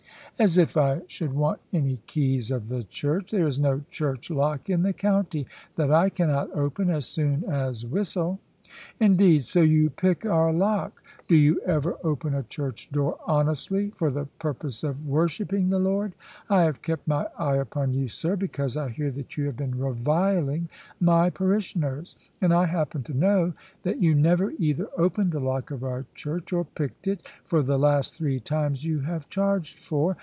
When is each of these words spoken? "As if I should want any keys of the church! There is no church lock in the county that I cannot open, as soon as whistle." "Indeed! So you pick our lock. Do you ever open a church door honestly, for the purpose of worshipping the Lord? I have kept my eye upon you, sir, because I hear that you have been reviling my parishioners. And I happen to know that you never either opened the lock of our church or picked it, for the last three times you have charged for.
"As 0.39 0.57
if 0.57 0.75
I 0.75 1.03
should 1.05 1.33
want 1.33 1.59
any 1.71 1.97
keys 2.07 2.49
of 2.49 2.67
the 2.67 2.81
church! 2.81 3.29
There 3.29 3.45
is 3.45 3.59
no 3.59 3.81
church 3.91 4.31
lock 4.31 4.71
in 4.71 4.81
the 4.81 4.91
county 4.91 5.45
that 5.75 5.91
I 5.91 6.09
cannot 6.09 6.49
open, 6.57 6.89
as 6.89 7.05
soon 7.05 7.43
as 7.43 7.85
whistle." 7.85 8.39
"Indeed! 8.99 9.43
So 9.43 9.61
you 9.61 9.91
pick 9.91 10.25
our 10.25 10.51
lock. 10.51 11.03
Do 11.27 11.35
you 11.35 11.59
ever 11.61 11.95
open 12.03 12.33
a 12.33 12.41
church 12.41 12.89
door 12.91 13.19
honestly, 13.27 13.91
for 13.91 14.09
the 14.09 14.25
purpose 14.39 14.83
of 14.83 15.07
worshipping 15.07 15.69
the 15.69 15.77
Lord? 15.77 16.13
I 16.49 16.63
have 16.63 16.81
kept 16.81 17.07
my 17.07 17.27
eye 17.37 17.57
upon 17.57 17.93
you, 17.93 18.07
sir, 18.07 18.35
because 18.35 18.75
I 18.75 18.89
hear 18.89 19.11
that 19.11 19.37
you 19.37 19.45
have 19.45 19.55
been 19.57 19.77
reviling 19.77 20.69
my 20.99 21.29
parishioners. 21.29 22.15
And 22.41 22.51
I 22.51 22.65
happen 22.65 23.03
to 23.03 23.13
know 23.13 23.53
that 23.83 24.01
you 24.01 24.15
never 24.15 24.53
either 24.57 24.87
opened 24.97 25.33
the 25.33 25.39
lock 25.39 25.69
of 25.69 25.83
our 25.83 26.05
church 26.15 26.51
or 26.51 26.65
picked 26.65 27.07
it, 27.07 27.21
for 27.43 27.61
the 27.61 27.77
last 27.77 28.15
three 28.15 28.39
times 28.39 28.83
you 28.85 29.01
have 29.01 29.29
charged 29.29 29.77
for. 29.77 30.17